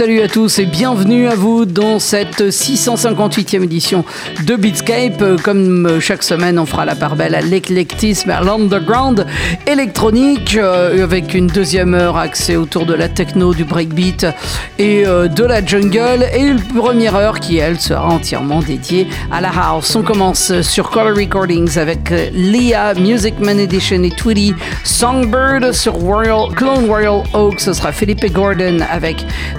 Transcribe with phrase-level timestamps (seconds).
[0.00, 4.02] Salut à tous et bienvenue à vous dans cette 658e édition
[4.46, 5.42] de Beatscape.
[5.42, 9.26] Comme chaque semaine, on fera la part belle à l'éclectisme, à l'underground
[9.66, 14.26] électronique, euh, avec une deuxième heure axée autour de la techno, du breakbeat
[14.78, 19.42] et euh, de la jungle, et une première heure qui, elle, sera entièrement dédiée à
[19.42, 19.94] la house.
[19.96, 26.48] On commence sur Color Recordings avec Leah, Music Man Edition et Tweety, Songbird sur Royal,
[26.56, 29.18] Clone Royal Oak, ce sera Philippe Gordon avec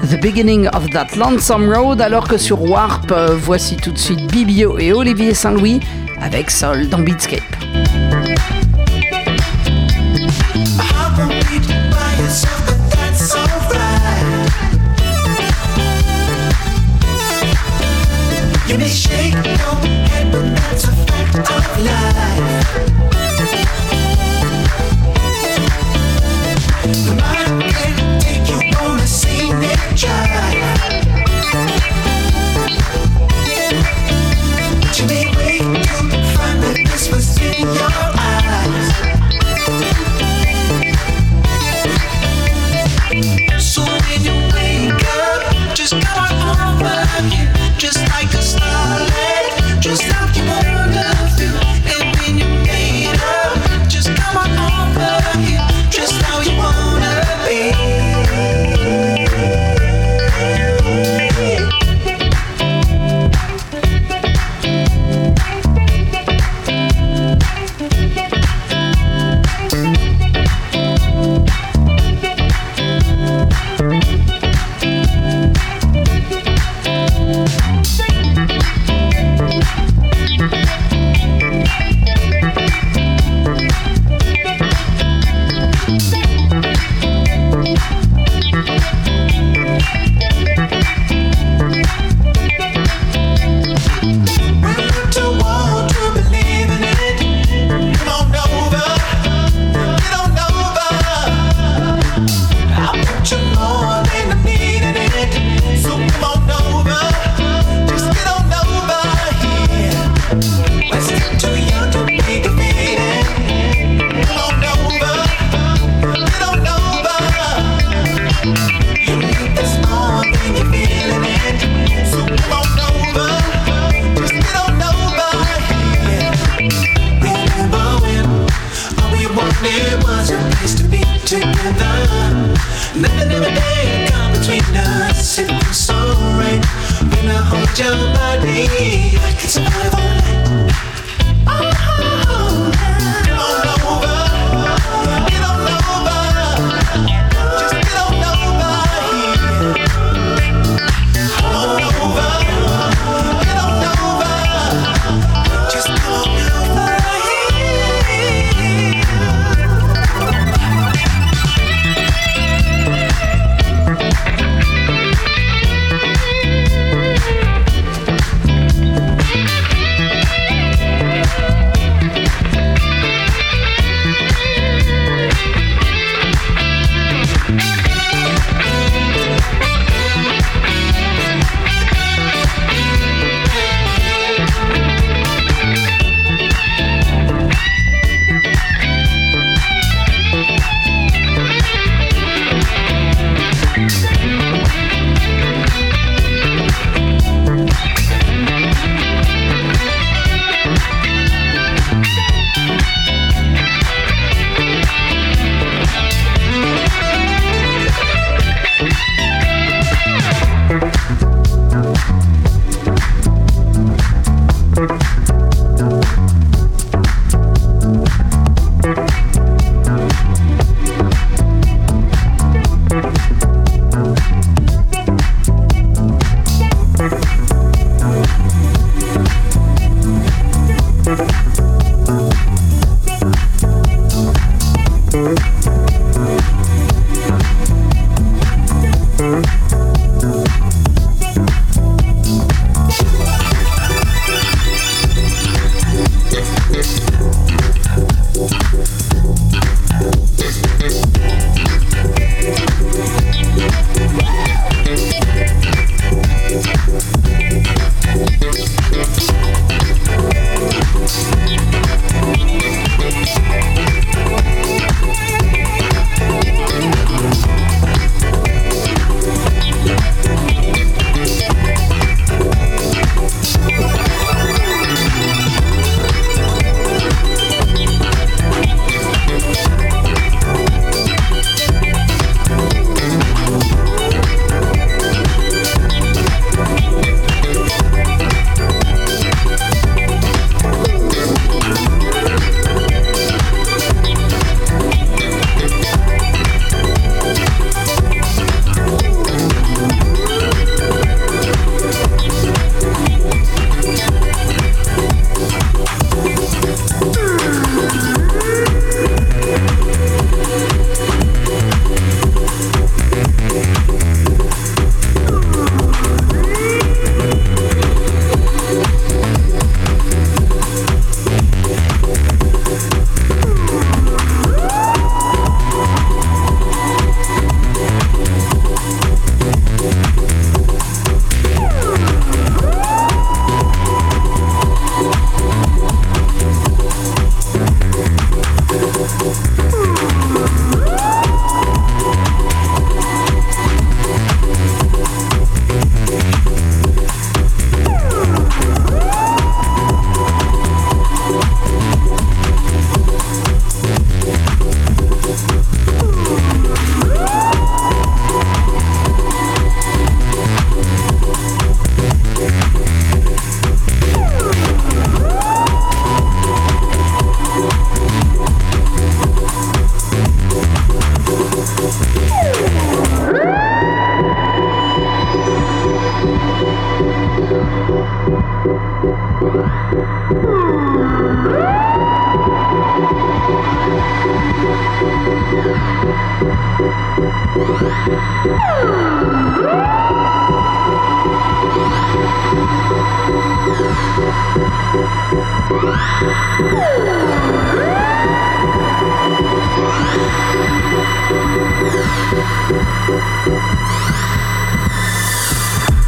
[0.10, 4.31] The Beginning of That Lonesome Road, alors que sur Warp, euh, voici tout de suite
[4.31, 5.82] Bibio et Olivier Saint-Louis
[6.21, 7.41] avec Sol dans Beatscape.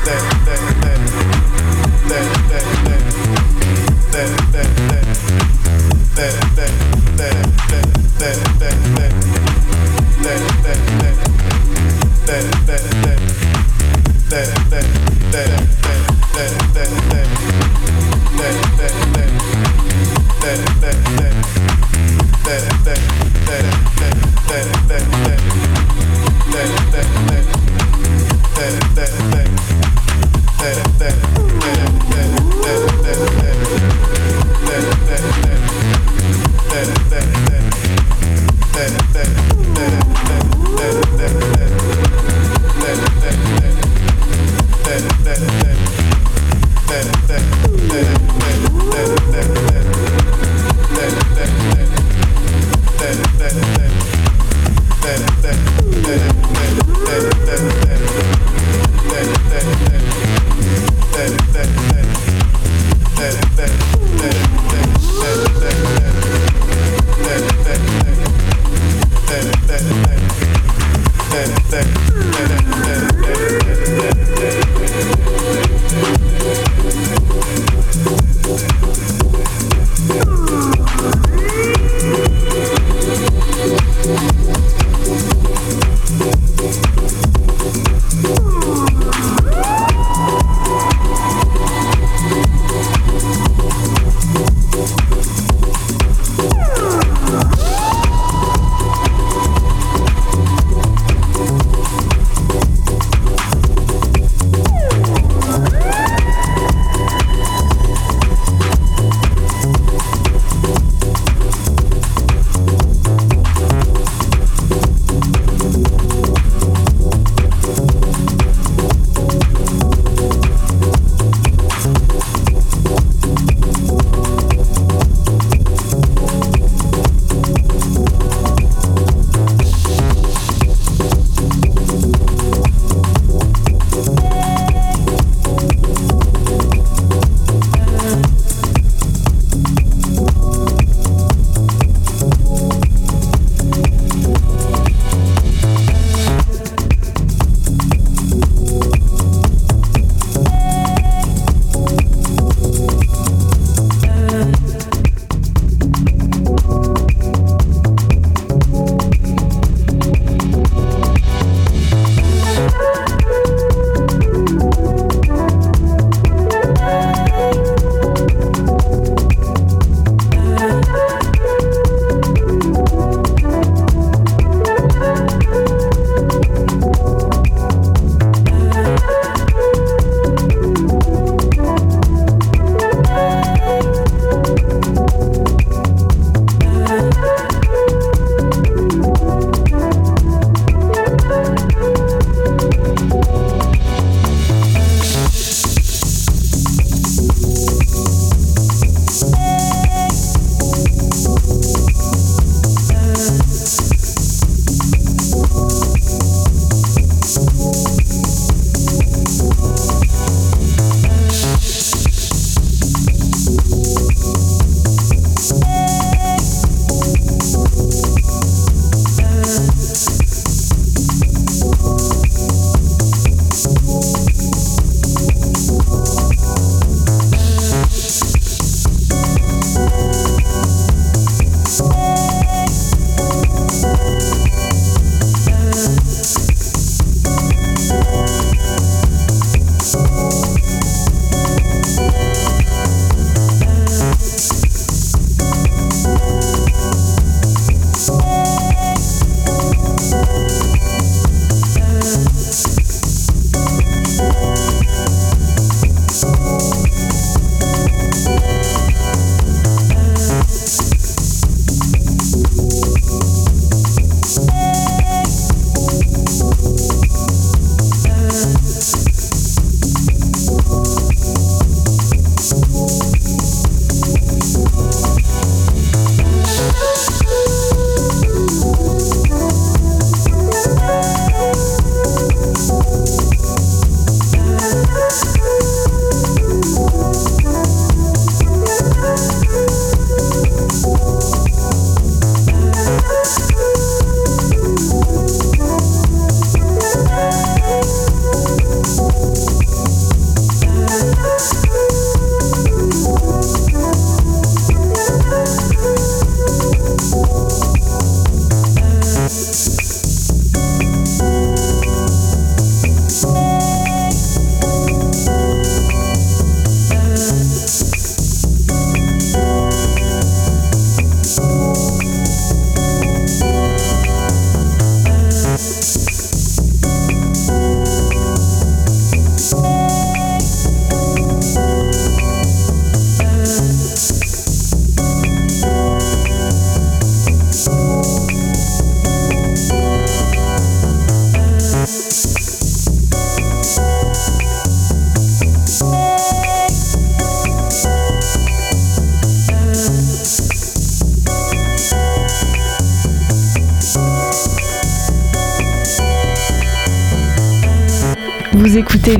[0.05, 0.32] That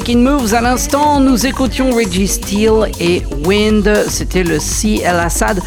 [0.00, 3.86] Making Moves, à l'instant, nous écoutions Reggie Steele et Wind.
[4.08, 5.02] C'était le C.
[5.04, 5.60] El Assad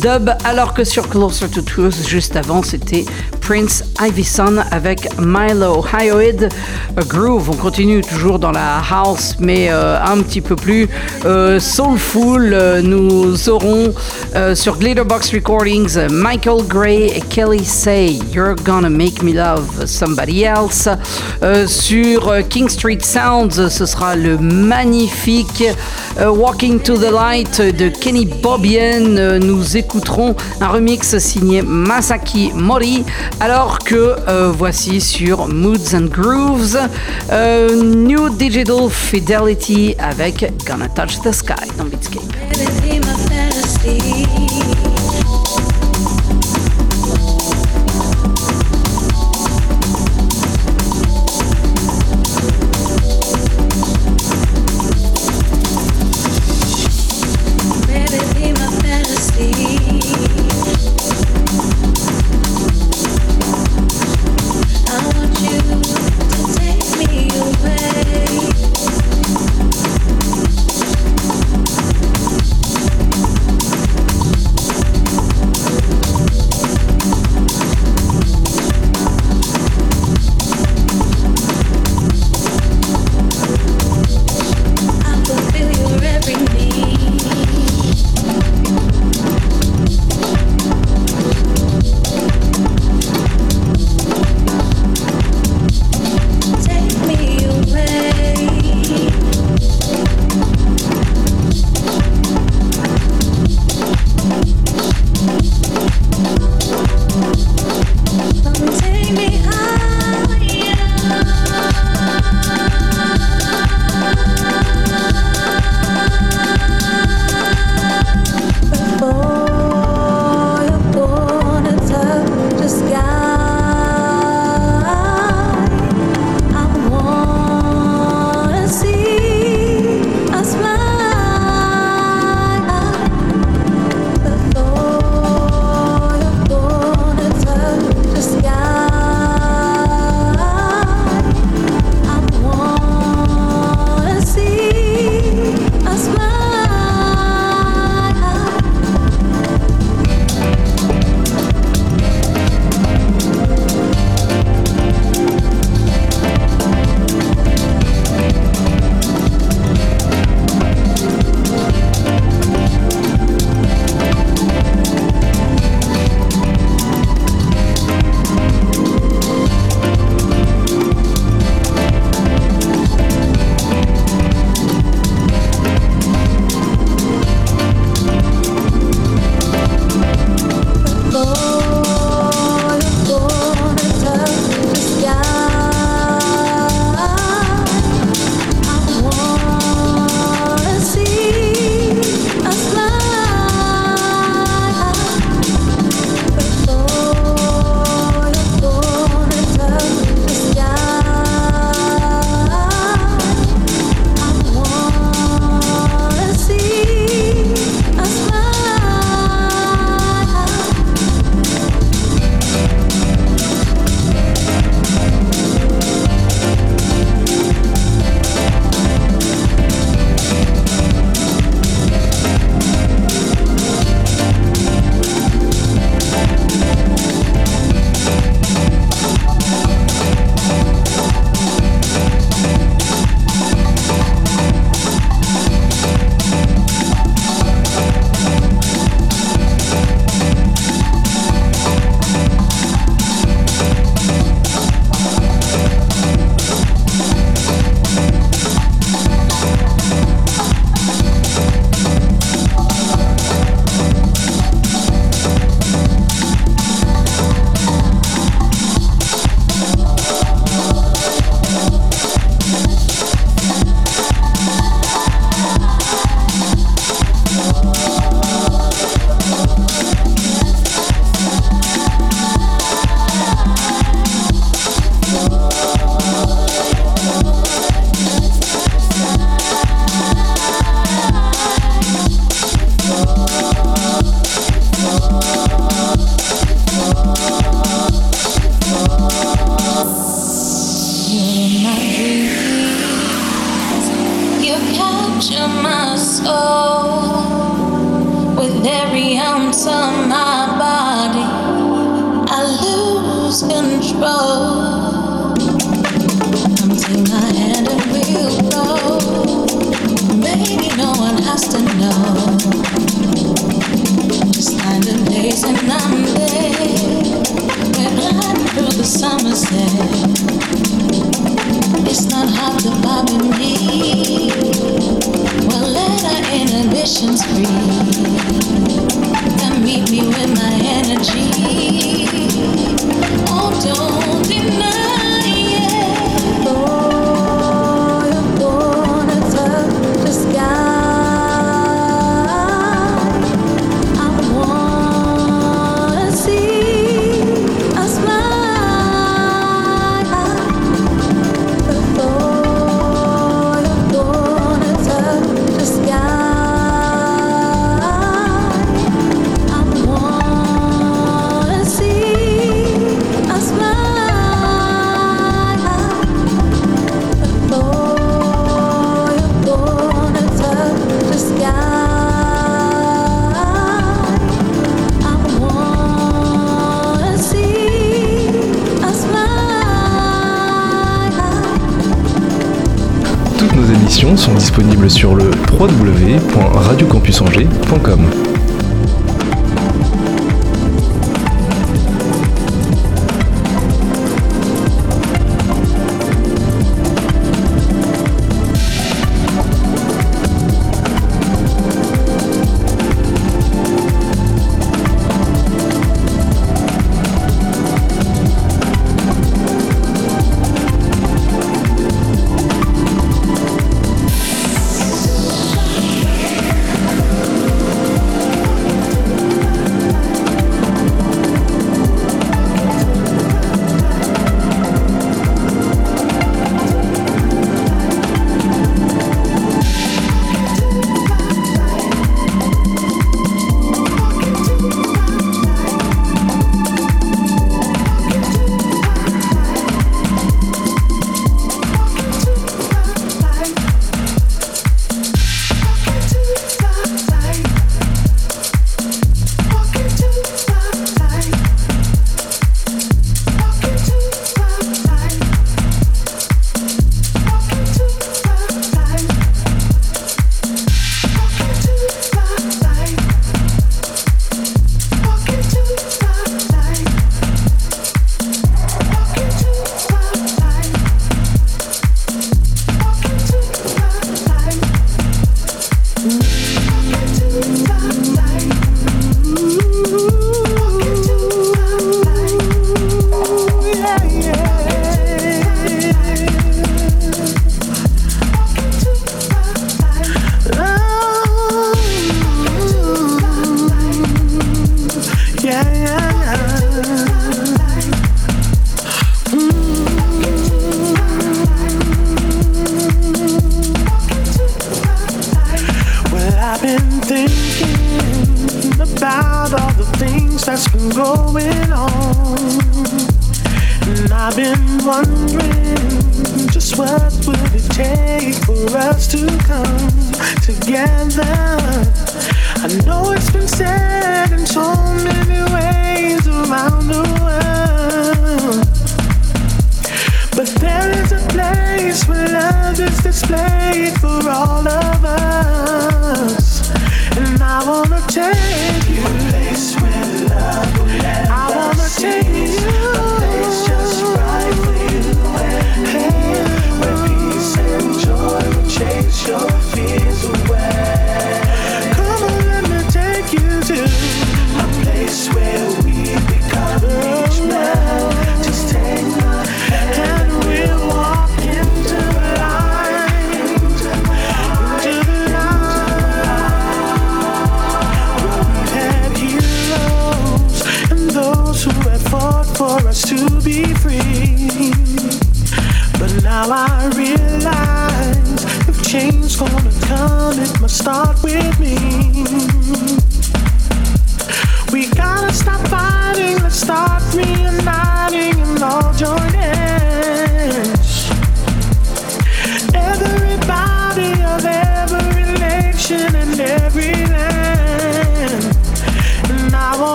[0.00, 3.04] dub, alors que sur Closer to Truth, juste avant, c'était
[3.50, 6.50] Prince Ivyson avec Milo Hyoid
[7.08, 7.50] Groove.
[7.50, 10.88] On continue toujours dans la house, mais euh, un petit peu plus
[11.24, 12.56] euh, soulful.
[12.84, 13.92] Nous aurons
[14.36, 20.44] euh, sur Glitterbox Recordings Michael Gray et Kelly Say You're Gonna Make Me Love Somebody
[20.44, 20.88] Else.
[21.66, 25.64] sur King Street Sounds, ce sera le magnifique
[26.20, 29.38] Walking to the Light de Kenny Bobian.
[29.40, 33.04] nous écouterons un remix signé Masaki Mori
[33.40, 36.78] alors que euh, voici sur Moods and Grooves,
[37.32, 42.39] euh, New Digital Fidelity avec Gonna Touch the Sky dans Beatscape.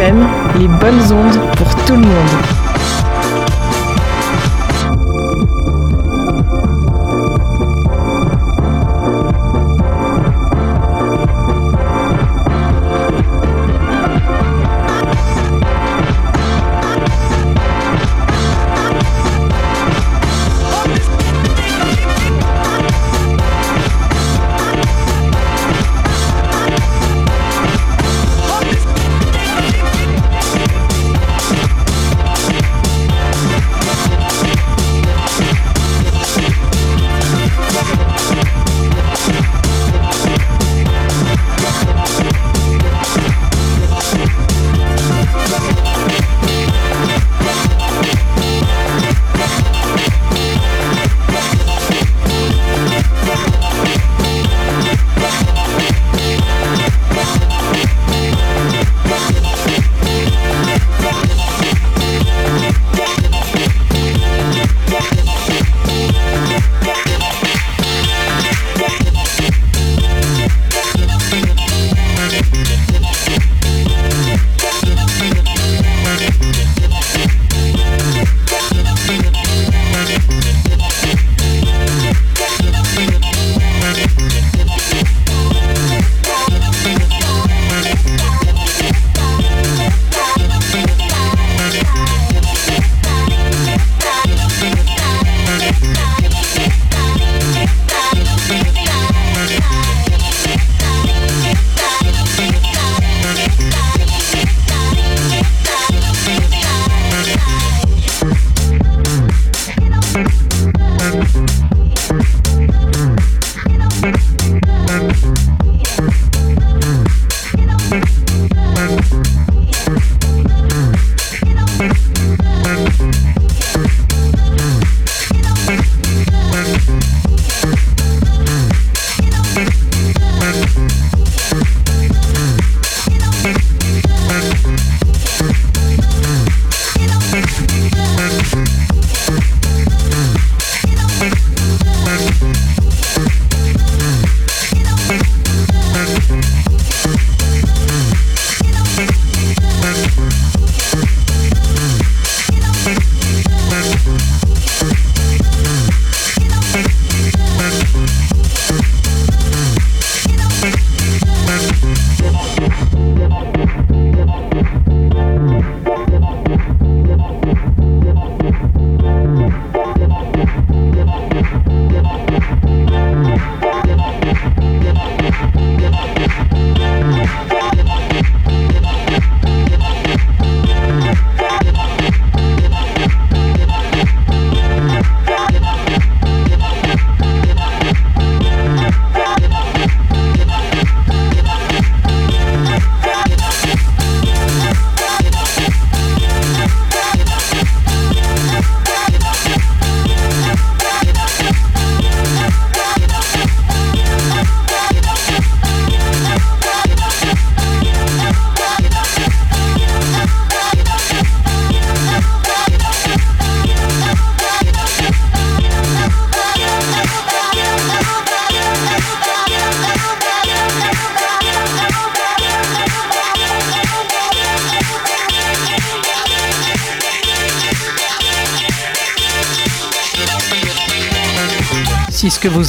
[0.00, 2.57] Les bonnes ondes pour tout le monde.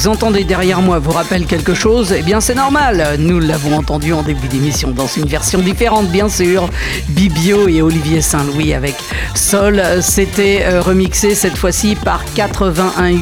[0.00, 3.16] Vous entendez derrière moi vous rappelle quelque chose, eh bien c'est normal.
[3.18, 6.70] Nous l'avons entendu en début d'émission dans une version différente, bien sûr.
[7.08, 8.94] Bibio et Olivier Saint-Louis avec
[9.34, 9.82] Sol.
[10.00, 13.12] C'était euh, remixé cette fois-ci par 81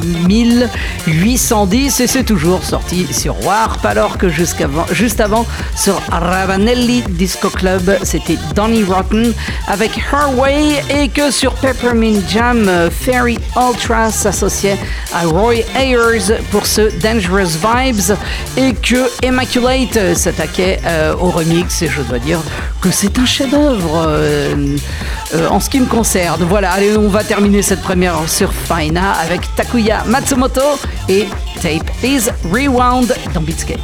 [1.08, 7.98] 810 et c'est toujours sorti sur Warp alors que juste avant sur Ravanelli Disco Club
[8.04, 9.32] c'était Donny Rotten
[9.66, 14.78] avec Her Way et que sur Peppermint Jam euh, Fairy Ultra s'associait
[15.12, 18.16] à Roy Ayers pour ce Dangerous Vibes
[18.56, 22.40] et que Immaculate s'attaquait euh, au remix et je dois dire
[22.80, 24.76] que c'est un chef-d'œuvre euh,
[25.34, 26.42] euh, en ce qui me concerne.
[26.44, 30.78] Voilà, allez, on va terminer cette première sur Faina avec Takuya Matsumoto
[31.08, 31.26] et
[31.60, 33.80] Tape is Rewound dans Beatscape.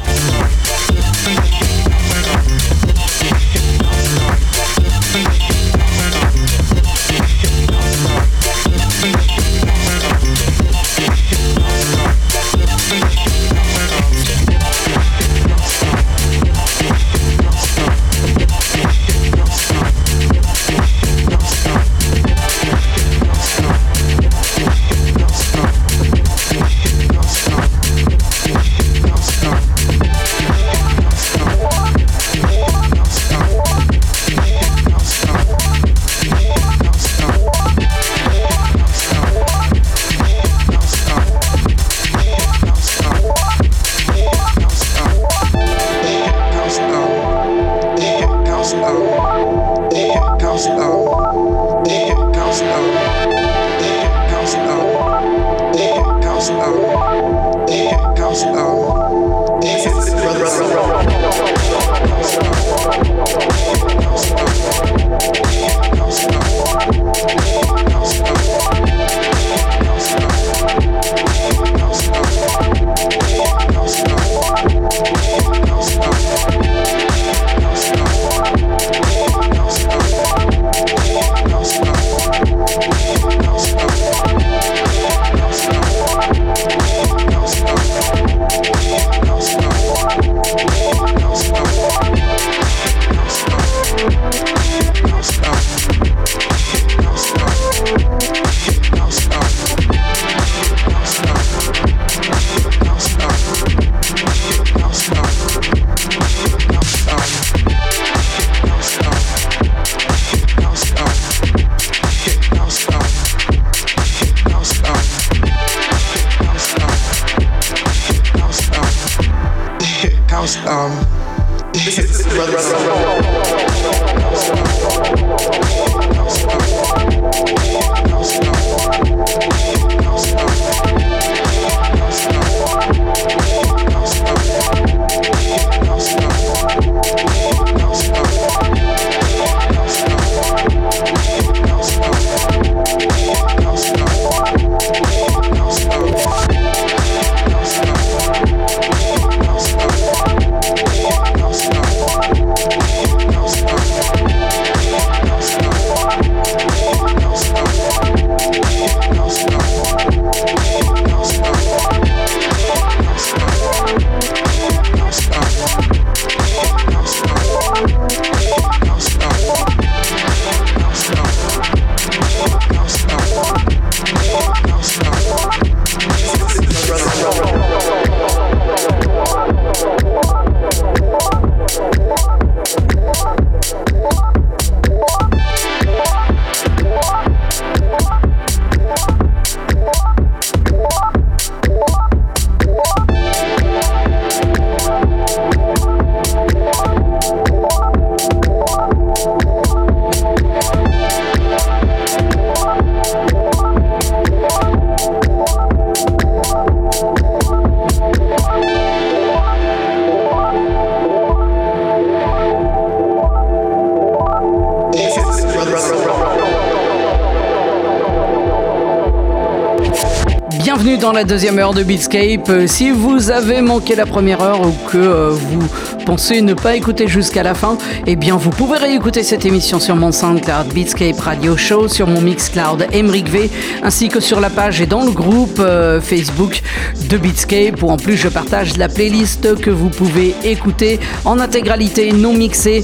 [221.75, 222.49] De Beatscape.
[222.49, 225.67] Euh, si vous avez manqué la première heure ou que euh, vous
[226.05, 229.95] pensez ne pas écouter jusqu'à la fin, eh bien vous pouvez réécouter cette émission sur
[229.97, 233.49] mon SoundCloud Beatscape Radio Show, sur mon Mixcloud Emric V,
[233.83, 236.61] ainsi que sur la page et dans le groupe euh, Facebook
[237.09, 242.13] de Beatscape, où en plus je partage la playlist que vous pouvez écouter en intégralité,
[242.13, 242.83] non mixée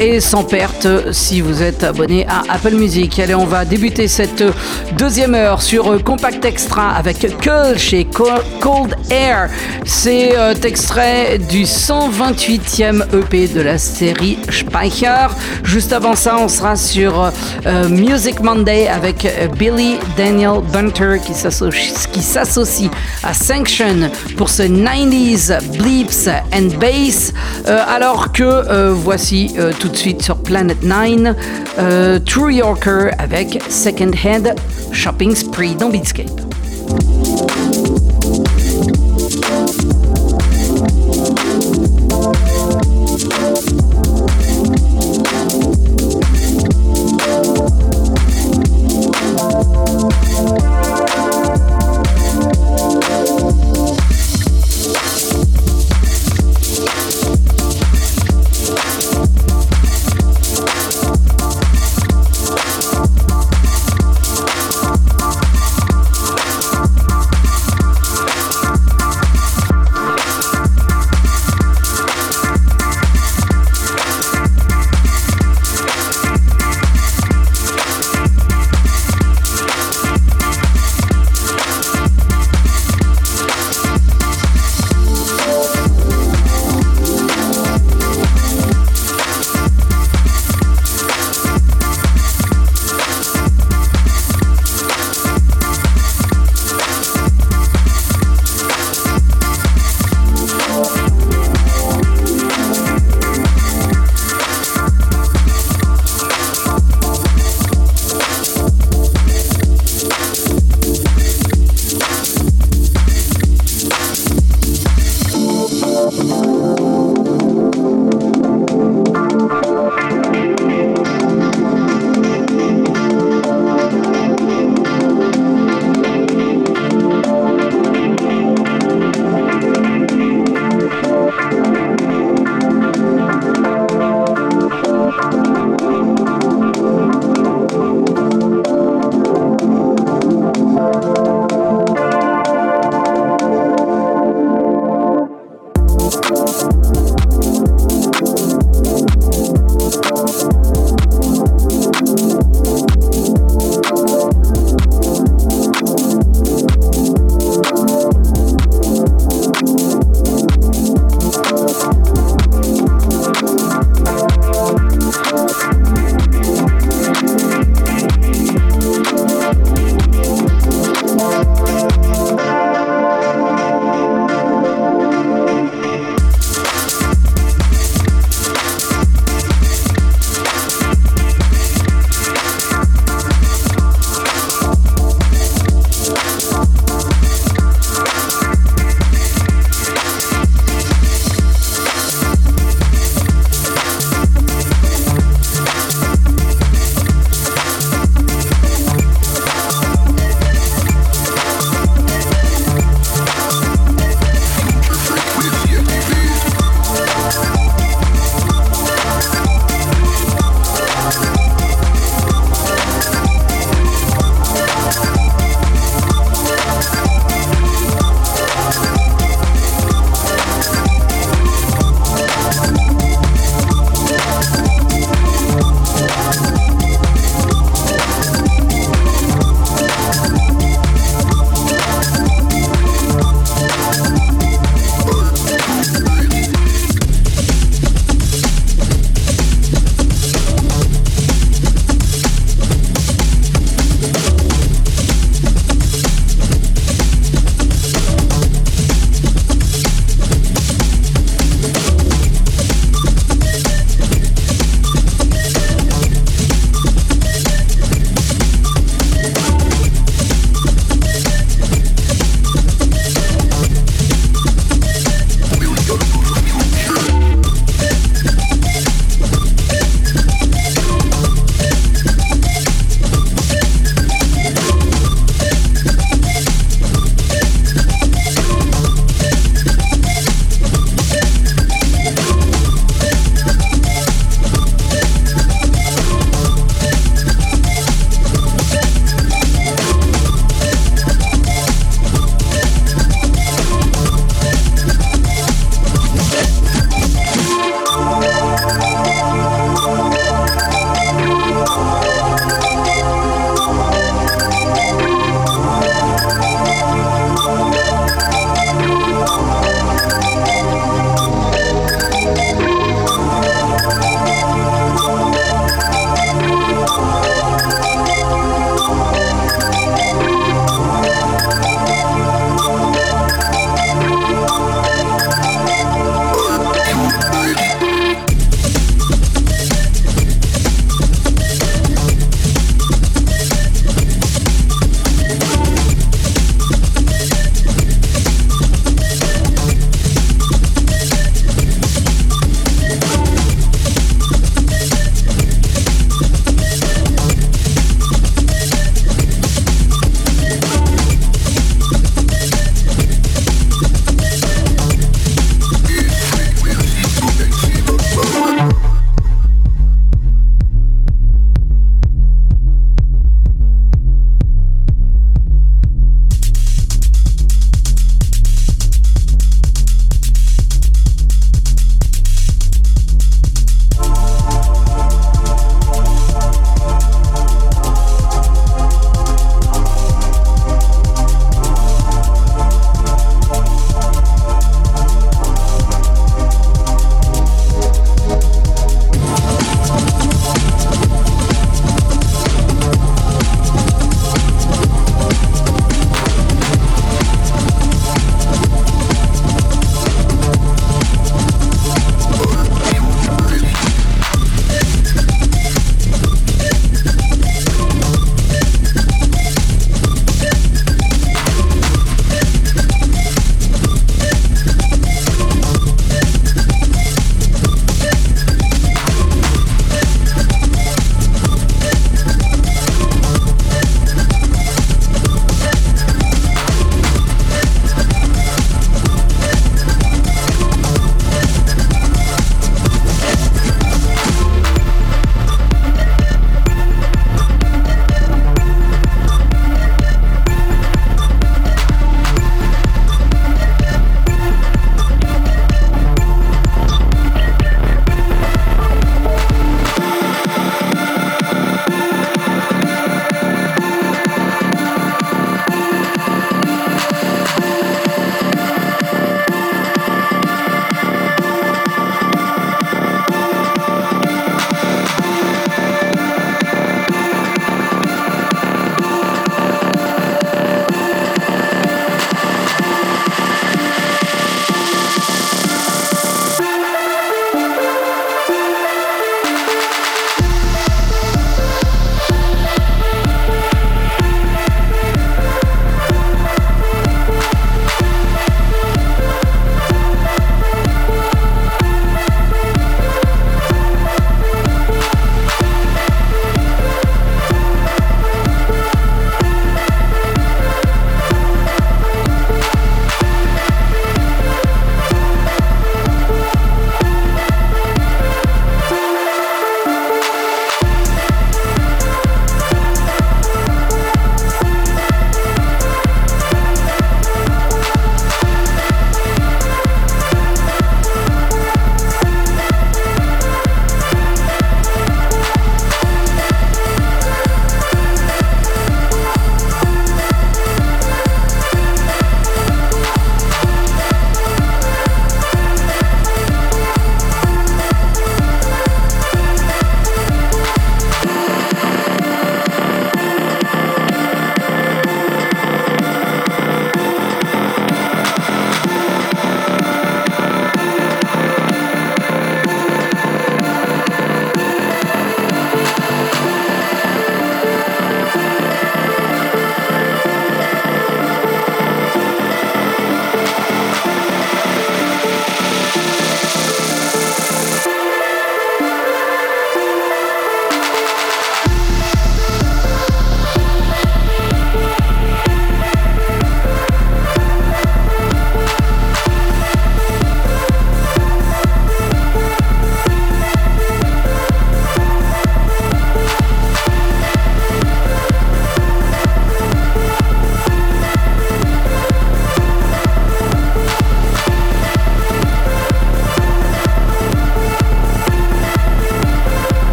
[0.00, 3.18] et sans perte si vous êtes abonné à Apple Music.
[3.18, 4.44] Allez, on va débuter cette
[4.98, 7.26] deuxième heure sur Compact Extra avec
[7.76, 9.50] chez Cold Air.
[9.84, 15.26] C'est euh, extrait du 128e EP de la série Speicher.
[15.64, 17.32] Juste avant ça, on sera sur
[17.66, 22.90] euh, Music Monday avec euh, Billy Daniel Bunter qui s'associe
[23.22, 27.32] à Sanction pour ce 90s Bleeps and Bass.
[27.66, 34.54] alors que voici tout de suite sur Planet 9 True Yorker avec Second Hand
[34.92, 36.49] Shopping Spree dans Beatscape.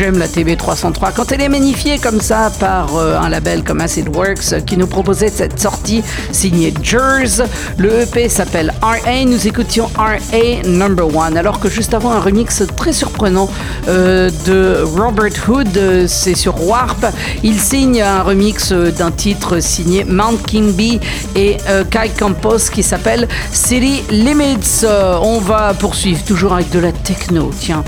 [0.00, 4.08] j'aime la TB303 quand elle est magnifiée comme ça par euh, un label comme Acid
[4.08, 6.02] Works euh, qui nous proposait cette sortie
[6.32, 7.46] signée Jers.
[7.76, 9.24] Le EP s'appelle RA.
[9.26, 11.36] Nous écoutions RA Number One.
[11.36, 13.50] Alors que juste avant, un remix très surprenant
[13.88, 17.04] euh, de Robert Hood, c'est sur Warp.
[17.42, 21.02] Il signe un remix d'un titre signé Mount King B
[21.36, 21.58] et
[21.90, 24.86] Kai Campos qui s'appelle City Limits.
[24.86, 27.50] on va poursuivre toujours avec de la techno.
[27.60, 27.84] Tiens,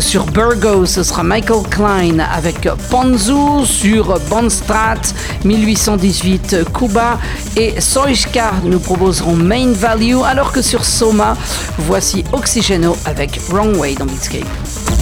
[0.00, 5.00] sur Burgo, ce sera Michael Klein avec Ponzu sur Bonstrat
[5.44, 7.18] 1818 Cuba
[7.56, 11.36] et Soishka nous proposeront Main Value alors que sur Soma
[11.78, 15.01] voici Oxygeno avec Wrong Way dans Beatscape.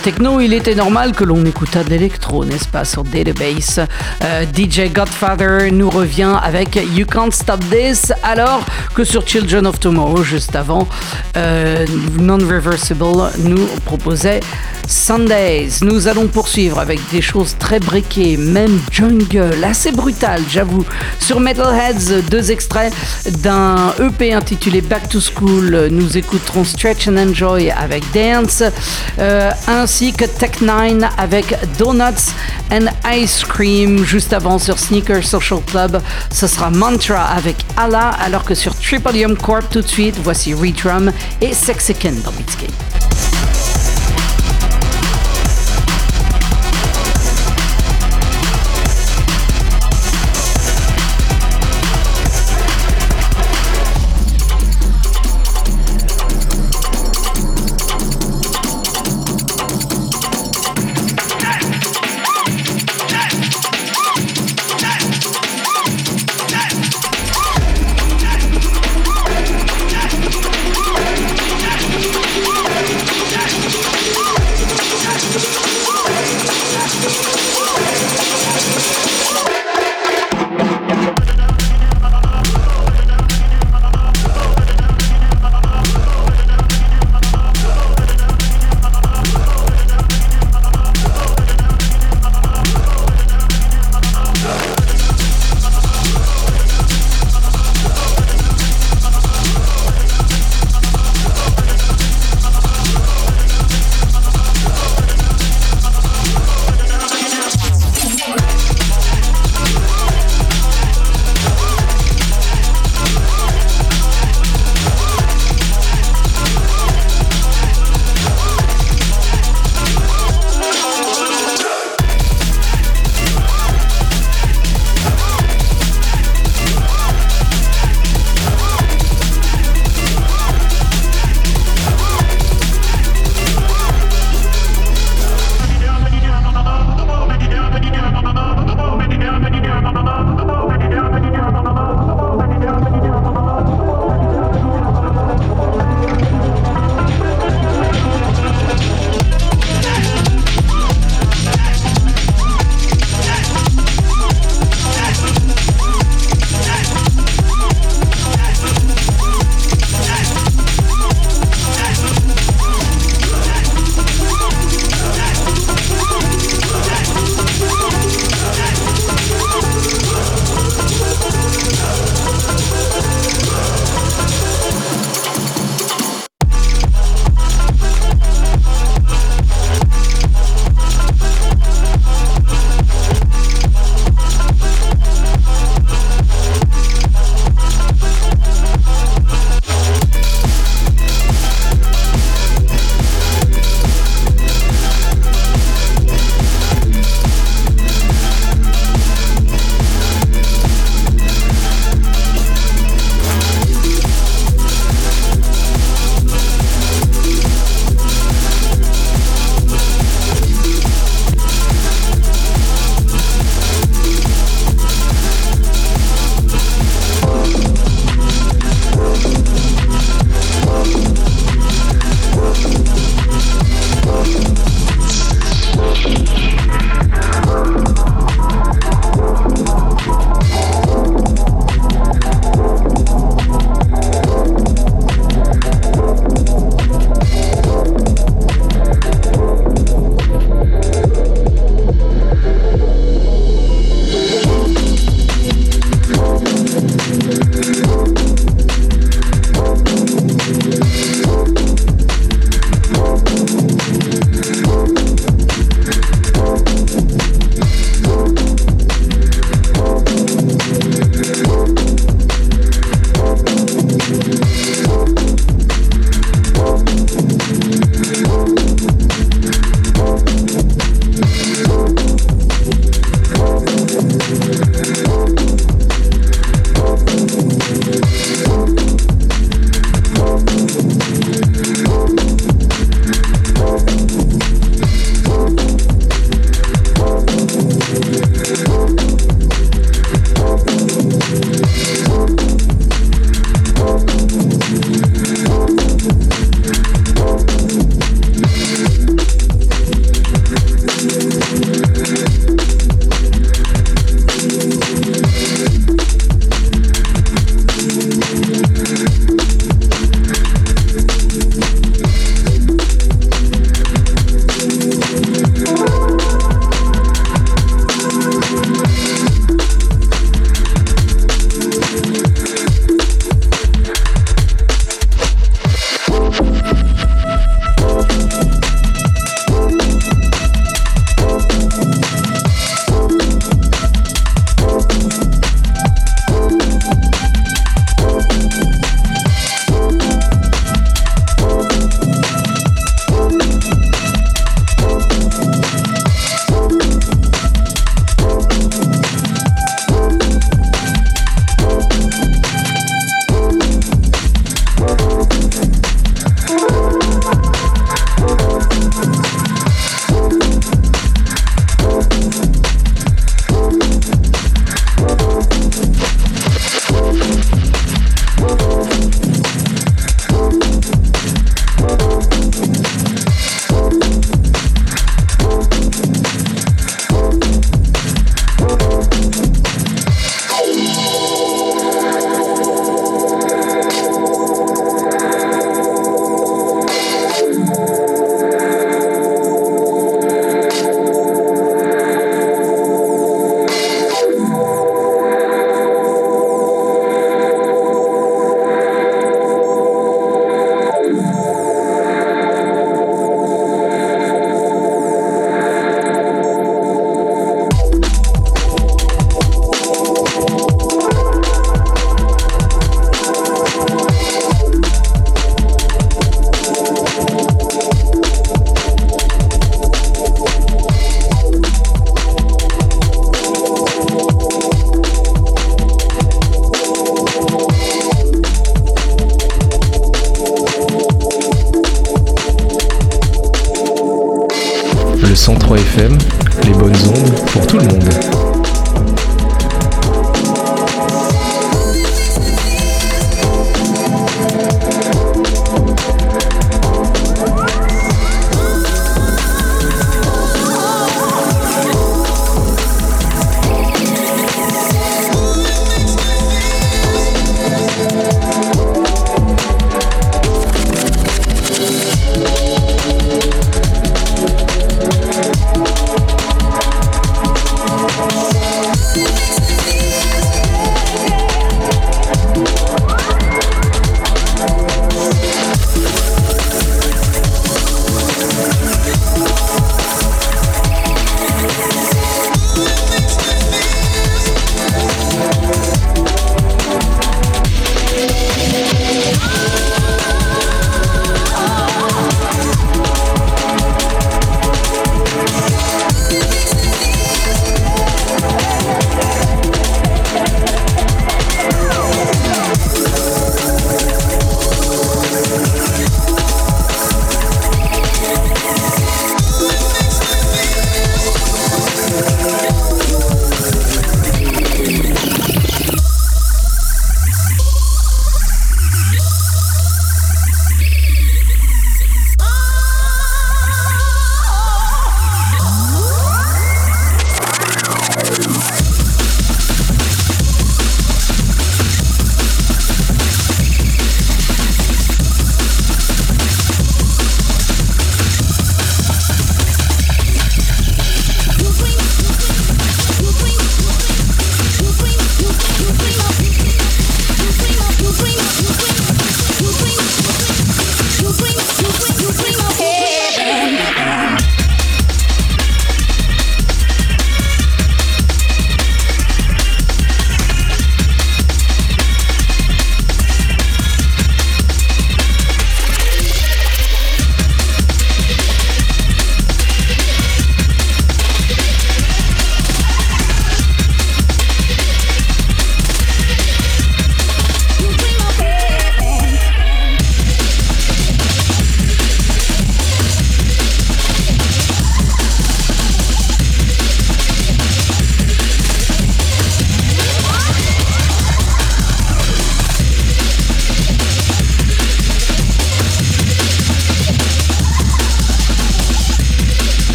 [0.00, 3.80] Techno, il était normal que l'on écoutât de l'électro, n'est-ce pas, sur Database.
[4.24, 8.64] Euh, DJ Godfather nous revient avec You Can't Stop This, alors
[8.94, 10.88] que sur Children of Tomorrow, juste avant,
[11.36, 11.84] euh,
[12.18, 14.40] Non-Reversible nous proposait
[14.86, 15.70] Sundays.
[15.82, 20.84] Nous allons poursuivre avec des choses très briquées, même jungle, assez brutal, j'avoue.
[21.30, 22.92] Sur Metalheads, deux extraits
[23.44, 25.86] d'un EP intitulé Back to School.
[25.92, 28.64] Nous écouterons Stretch and Enjoy avec Dance,
[29.20, 32.32] euh, ainsi que Tech 9 avec Donuts
[32.72, 34.04] and Ice Cream.
[34.04, 36.02] Juste avant sur Sneaker Social Club,
[36.32, 41.12] ce sera Mantra avec Allah, alors que sur Tripolium Corp tout de suite, voici Redrum
[41.40, 42.14] et Sexican.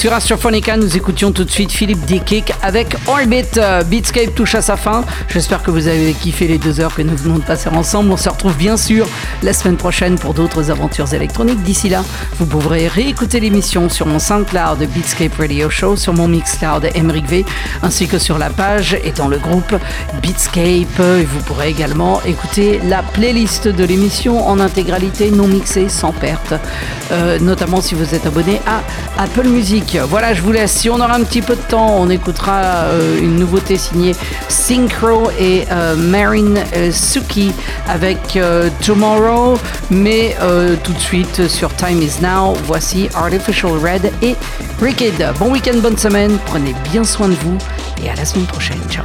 [0.00, 3.44] Sur Astrophonica, nous écoutions tout de suite Philippe Dickick avec Orbit.
[3.58, 5.04] Euh, Beatscape touche à sa fin.
[5.28, 8.10] J'espère que vous avez kiffé les deux heures que nous venons de passer ensemble.
[8.10, 9.06] On se retrouve bien sûr
[9.42, 11.62] la semaine prochaine pour d'autres aventures électroniques.
[11.64, 12.02] D'ici là,
[12.38, 17.44] vous pourrez réécouter l'émission sur mon SoundCloud Beatscape Radio Show, sur mon Mixcloud Emric V,
[17.82, 19.76] ainsi que sur la page et dans le groupe
[20.22, 20.98] Beatscape.
[20.98, 26.54] Vous pourrez également écouter la playlist de l'émission en intégralité, non mixée, sans perte,
[27.12, 28.80] euh, notamment si vous êtes abonné à
[29.22, 29.89] Apple Music.
[29.98, 30.72] Voilà, je vous laisse.
[30.72, 34.14] Si on aura un petit peu de temps, on écoutera euh, une nouveauté signée
[34.48, 37.52] Synchro et euh, Marine euh, Suki
[37.88, 39.58] avec euh, Tomorrow.
[39.90, 40.36] Mais
[40.84, 44.36] tout de suite sur Time Is Now, voici Artificial Red et
[44.80, 45.24] Ricked.
[45.38, 46.38] Bon week-end, bonne semaine.
[46.46, 47.58] Prenez bien soin de vous
[48.04, 48.80] et à la semaine prochaine.
[48.88, 49.04] Ciao.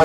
[0.00, 0.04] I